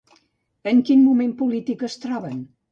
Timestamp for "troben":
2.09-2.45